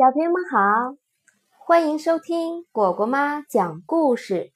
[0.00, 0.96] 小朋友们好，
[1.58, 4.50] 欢迎收听果果妈讲故事。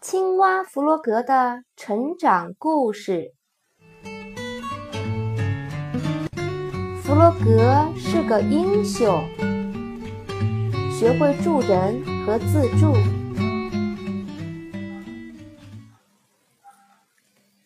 [0.00, 3.34] 青蛙弗洛格的成长故事。
[7.00, 9.22] 弗洛格是个英雄，
[10.90, 12.92] 学会助人和自助。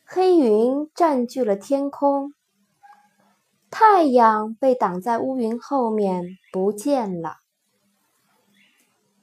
[0.04, 2.34] 黑云占据了天空。
[3.74, 7.38] 太阳被挡在乌云后面，不见了。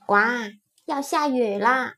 [0.08, 0.50] 哇，
[0.86, 1.94] 要下雨啦！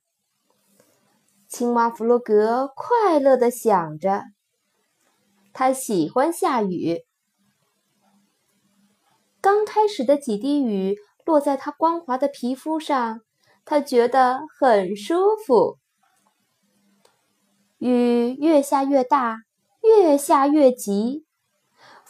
[1.48, 4.26] 青蛙弗洛格快乐地想着，
[5.54, 7.06] 他喜欢下雨。
[9.40, 13.22] 刚开始的几滴雨落在他光滑的皮肤上，
[13.64, 15.78] 他觉得很舒服。
[17.78, 19.38] 雨越下越大，
[19.82, 21.26] 越下越急。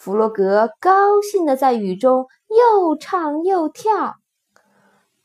[0.03, 4.15] 弗洛格高兴地在雨中又唱又跳。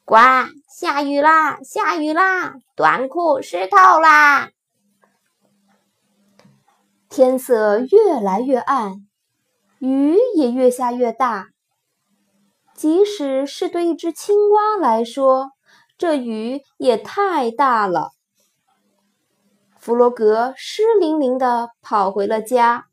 [0.05, 0.17] 呱，
[0.69, 1.59] 下雨啦！
[1.63, 2.53] 下雨啦！
[2.75, 4.51] 短裤湿透啦！
[7.09, 9.07] 天色越来越暗，
[9.79, 11.47] 雨也越下越大。
[12.75, 15.53] 即使是对一只青蛙来说，
[15.97, 18.11] 这雨也太大了。
[19.79, 22.89] 弗洛格湿淋淋地跑回了家。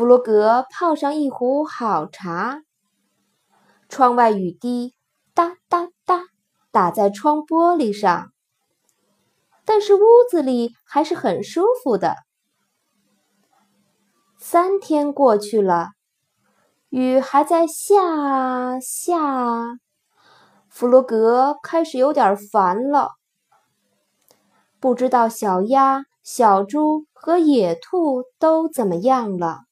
[0.00, 2.62] 弗洛格泡上一壶好茶。
[3.86, 4.94] 窗外雨滴
[5.34, 6.22] 哒哒哒
[6.72, 8.32] 打在窗玻璃上，
[9.66, 12.16] 但是屋子里还是很舒服的。
[14.38, 15.90] 三天过去了，
[16.88, 19.18] 雨还在下下，
[20.70, 23.10] 弗洛格开始有点烦了。
[24.80, 29.64] 不知道小鸭、小猪和野兔都怎么样了。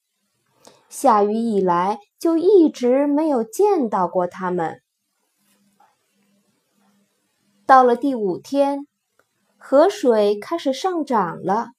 [0.89, 4.81] 下雨以来，就一直没有见到过他们。
[7.67, 8.87] 到了第五天，
[9.59, 11.73] 河水开始上涨了。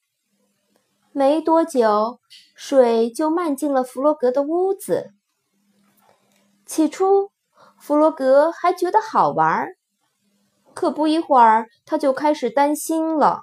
[1.12, 2.19] 没多久，
[2.56, 5.12] 水就漫进了弗洛格的屋子。
[6.68, 7.31] 起初，
[7.80, 9.69] 弗洛格还觉得好玩，
[10.75, 13.42] 可不一会儿，他就开始担心了。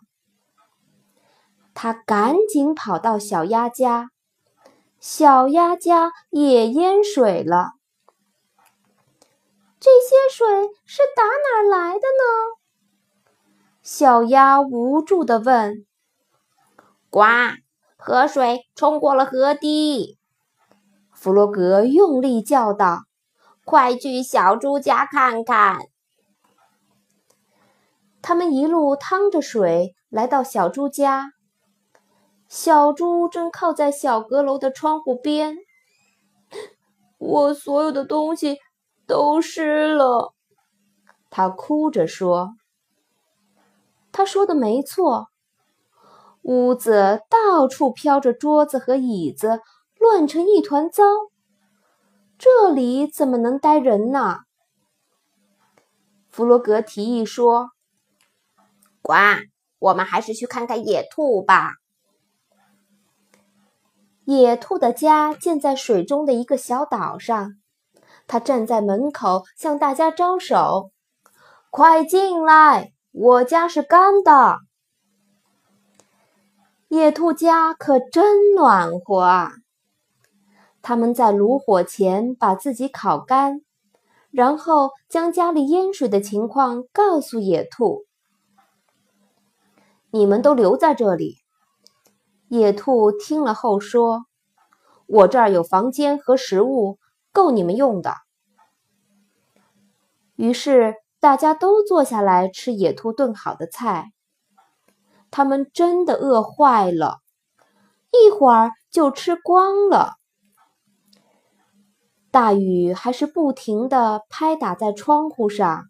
[1.74, 4.10] 他赶紧跑到小鸭家。
[4.98, 7.72] 小鸭家也淹水了。
[9.78, 10.46] 这些水
[10.84, 12.56] 是打哪儿来的呢？
[13.82, 15.86] 小鸭无助地问。
[17.08, 17.22] 呱，
[17.96, 20.18] 河水冲过了河堤。
[21.12, 23.04] 弗洛格用力叫道
[23.64, 25.78] ：“快去小猪家看看！”
[28.20, 31.30] 他们一路趟着水来到小猪家。
[32.48, 35.56] 小猪正靠在小阁楼的窗户边，
[37.18, 38.58] 我所有的东西
[39.06, 40.32] 都湿了，
[41.28, 42.50] 他哭着说。
[44.12, 45.26] 他说的没错，
[46.42, 49.60] 屋子到处飘着桌子和椅子，
[49.98, 51.02] 乱成一团糟。
[52.38, 54.38] 这里怎么能待人呢？
[56.30, 57.70] 弗洛格提议说
[59.02, 59.14] ：“呱，
[59.78, 61.72] 我们还是去看看野兔吧。”
[64.26, 67.52] 野兔的家建在水中的一个小岛上，
[68.26, 70.90] 它站在门口向大家招手
[71.70, 74.58] ：“快进来，我家是干的。”
[76.90, 79.52] 野兔家可真暖和啊！
[80.82, 83.60] 他们在炉火前把自己烤干，
[84.32, 88.06] 然后将家里淹水的情况告诉野兔
[90.10, 91.36] ：“你们都留在这里。”
[92.48, 94.26] 野兔听了后说
[95.06, 96.98] ：“我这儿有房间和食物，
[97.32, 98.14] 够你们用的。”
[100.36, 104.12] 于是大家都坐下来吃野兔炖好的菜。
[105.30, 107.18] 他们真的饿坏了，
[108.12, 110.14] 一会儿就吃光了。
[112.30, 115.84] 大雨还是不停地拍打在窗户上。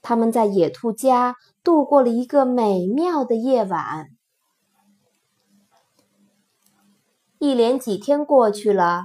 [0.00, 4.06] 他们在野兔家度过了一个美妙的夜晚。
[7.40, 9.04] 一连几天过去了，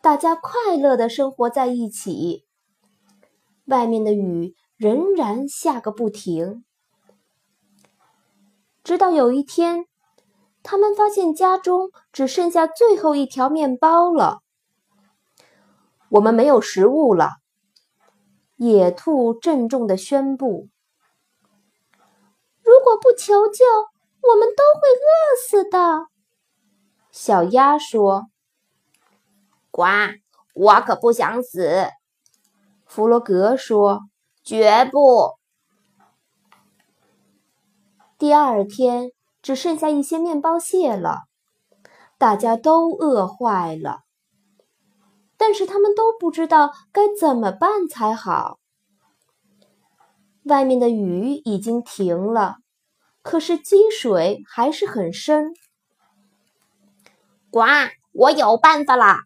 [0.00, 2.46] 大家快乐的生活在一起。
[3.66, 6.64] 外面的雨仍然下个不停，
[8.82, 9.84] 直到有一天，
[10.62, 14.38] 他们发现家中只剩下最后一条面包了。
[16.08, 17.32] 我们没有食物了，
[18.56, 20.68] 野兔郑重的宣布
[22.64, 23.66] ：“如果不求救，
[24.22, 26.08] 我们都会饿死的。”
[27.20, 28.28] 小鸭说
[29.72, 29.82] ：“呱，
[30.54, 31.88] 我可不想死。”
[32.86, 34.02] 弗洛格说
[34.44, 35.32] ：“绝不。”
[38.16, 39.10] 第二天
[39.42, 41.22] 只剩下一些面包屑了，
[42.18, 44.02] 大家都饿坏了。
[45.36, 48.60] 但是他们都不知道该怎么办才好。
[50.44, 52.58] 外面的雨已经停了，
[53.22, 55.52] 可是积水还是很深。
[57.50, 57.64] 呱！
[58.12, 59.20] 我有办法啦！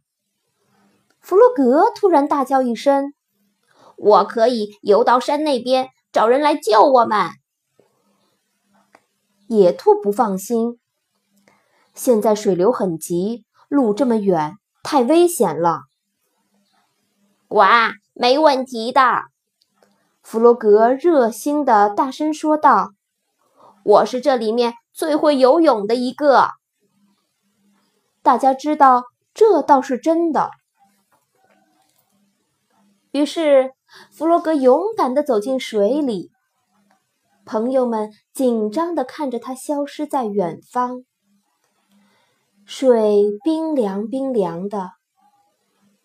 [1.21, 3.15] 弗洛格突然大叫一声
[3.97, 7.31] ：“我可以游到山那边，找人来救我们。”
[9.49, 10.79] 野兔不放心，
[11.95, 15.83] 现在水流很急，路这么远，太危险了。
[17.49, 17.63] 呱，
[18.13, 19.23] 没问题的。
[20.23, 22.93] 弗洛格热心的大声说道
[23.85, 26.49] ：“我是这里面最会游泳的一个。”
[28.23, 29.05] 大家知道
[29.35, 30.51] 这倒是真的。
[33.11, 33.73] 于是
[34.11, 36.31] 弗洛格勇敢的走进水里，
[37.45, 41.05] 朋友们紧张的看着他消失在远方。
[42.65, 44.91] 水冰凉冰凉的。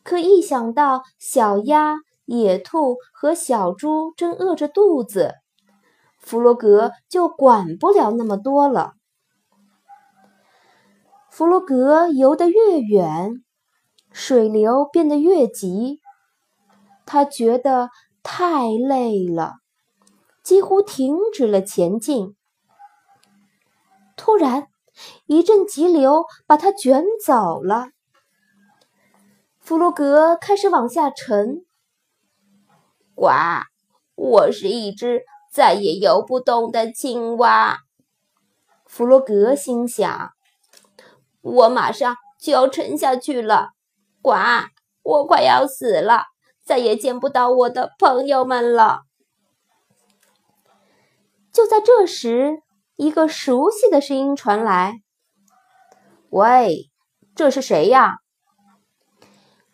[0.04, 5.36] 可一想到小鸭、野兔和小猪正饿着肚子，
[6.20, 8.94] 弗洛格就管不了那么多了。
[11.38, 13.44] 弗洛格游得越远，
[14.12, 16.02] 水流变得越急，
[17.06, 17.92] 他觉得
[18.24, 19.58] 太累了，
[20.42, 22.36] 几乎停止了前进。
[24.16, 24.70] 突然，
[25.28, 27.90] 一阵急流把他卷走了。
[29.60, 31.68] 弗洛格开始往下沉。
[33.14, 33.30] 呱！
[34.16, 35.22] 我是一只
[35.54, 37.78] 再也游不动的青蛙。
[38.88, 40.32] 弗洛格心想
[41.48, 43.70] ：“我马上就要沉下去了。”
[44.22, 44.34] 呱！
[45.04, 46.24] 我快要死了，
[46.66, 49.04] 再也见不到我的朋友们了。
[51.54, 52.62] 就在这时，
[52.98, 54.96] 一个熟悉的声音传来
[56.30, 56.90] ：“喂，
[57.36, 58.18] 这是谁呀？”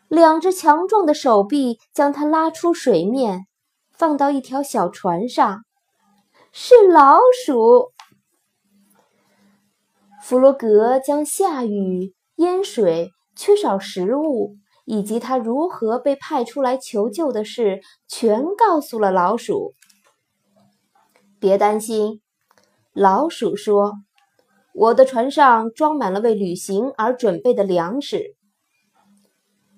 [0.08, 3.48] 两只强壮的手臂将他拉出水面，
[3.92, 5.62] 放到一条小船上。
[6.52, 7.93] 是老鼠。
[10.24, 14.56] 弗洛格将下雨、淹水、缺少食物
[14.86, 19.74] 以及他如何被派出来求救的事全告诉了老鼠。
[21.42, 22.22] 别担心，
[22.94, 23.96] 老鼠说
[24.74, 28.38] ：“我的船上装满了为旅行而准备的粮食。”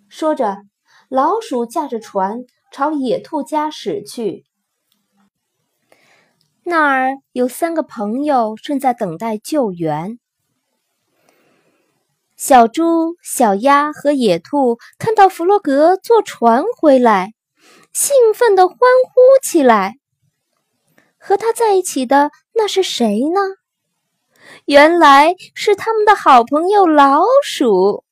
[0.08, 0.58] 说着，
[1.10, 2.42] 老鼠驾着船
[2.72, 4.46] 朝野兔家驶去。
[6.64, 10.20] 那儿有三个朋友正在等待救援。
[12.38, 17.34] 小猪、小鸭和野兔看到弗洛格坐船回来，
[17.94, 19.96] 兴奋地欢呼起来。
[21.18, 23.40] 和他在一起的那是谁呢？
[24.66, 28.04] 原来是他们的好朋友老鼠。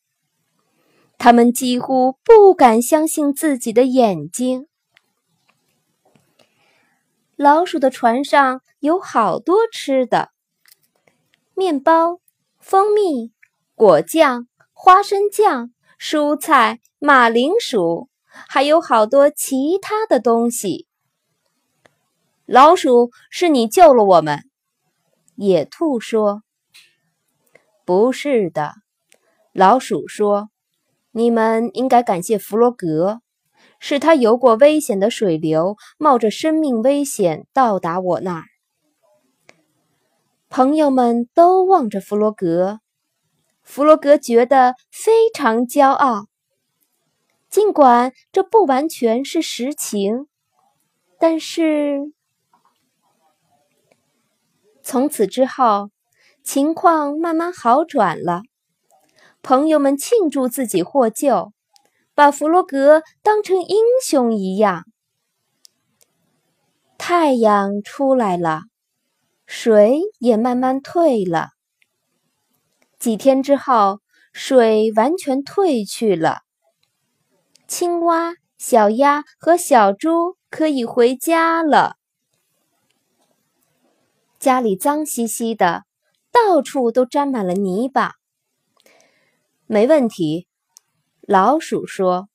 [1.17, 4.67] 他们几乎不敢相信自己的眼睛。
[7.35, 10.29] 老鼠的船上有好多吃的：
[11.55, 12.19] 面包、
[12.59, 13.31] 蜂蜜、
[13.83, 20.87] 果酱、花生酱、蔬菜、马铃薯，还有好多其他的东西。
[22.45, 24.39] 老鼠，是你救了我们。
[25.35, 26.43] 野兔说
[27.83, 28.71] ：“不是的。”
[29.51, 30.47] 老鼠说。
[31.11, 33.19] 你们应该感谢弗洛格，
[33.81, 38.45] 是他游过危险的水流，冒着生命危险到达我那儿。
[40.47, 42.79] 朋友们都望着弗洛格，
[43.63, 46.27] 弗洛格觉得非常骄傲。
[47.49, 50.27] 尽管这不完全是实情，
[51.19, 52.11] 但是
[54.81, 55.89] 从此之后，
[56.43, 58.41] 情况慢慢好转了。
[59.41, 61.53] 朋友们庆祝自己获救，
[62.13, 64.83] 把弗洛格当成英雄一样。
[66.97, 68.63] 太阳出来了，
[69.45, 71.52] 水也慢慢退了。
[73.03, 73.99] 几天之后，
[74.31, 76.43] 水完全退去了。
[77.67, 81.97] 青蛙、小鸭和小猪可以回家了。
[84.39, 85.83] 家里脏兮兮的，
[86.31, 88.13] 到处都沾满了泥巴。
[89.65, 90.47] 没问题，
[91.19, 92.29] 老鼠说。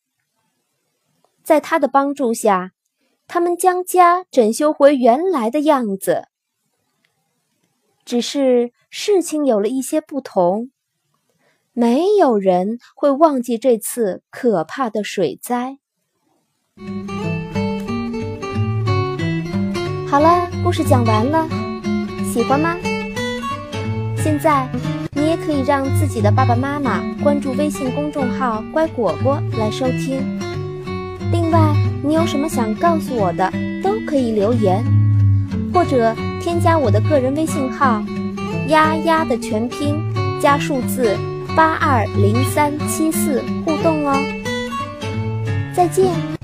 [1.42, 2.72] 在他的帮助下，
[3.26, 6.28] 他们将家整修回原来的样子。
[8.04, 10.70] 只是事情有了一些不同。
[11.72, 15.78] 没有人会忘记这次可怕的水灾。
[20.08, 21.48] 好了，故事讲完了，
[22.32, 22.76] 喜欢吗？
[24.16, 24.68] 现在
[25.12, 30.20] 你也可以让自己的爸爸妈妈关注微信公众号“乖果果”来收听。
[31.30, 33.52] 另外，你有什么想告诉我的，
[33.82, 34.82] 都可以留言，
[35.72, 38.02] 或者添加我的个人微信号
[38.68, 39.96] “丫丫”的全拼
[40.40, 41.16] 加数字
[41.56, 44.14] 八二零三七四互动哦。
[45.74, 46.37] 再见。